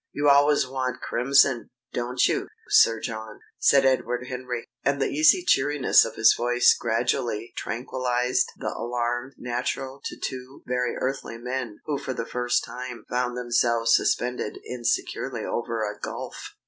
"You 0.13 0.29
always 0.31 0.65
want 0.65 0.99
crimson, 0.99 1.69
don't 1.93 2.25
you, 2.27 2.47
Sir 2.69 2.99
John?" 2.99 3.39
said 3.59 3.85
Edward 3.85 4.25
Henry, 4.29 4.63
and 4.83 4.99
the 4.99 5.11
easy 5.11 5.43
cheeriness 5.45 6.05
of 6.05 6.15
his 6.15 6.33
voice 6.33 6.73
gradually 6.75 7.53
tranquillised 7.55 8.49
the 8.57 8.73
alarm 8.75 9.33
natural 9.37 10.01
to 10.05 10.17
two 10.19 10.63
very 10.65 10.95
earthly 10.97 11.37
men 11.37 11.81
who 11.85 11.99
for 11.99 12.13
the 12.15 12.25
first 12.25 12.63
time 12.63 13.05
found 13.11 13.37
themselves 13.37 13.95
suspended 13.95 14.57
insecurely 14.67 15.45
over 15.45 15.83
a 15.83 15.99
gulf. 15.99 16.55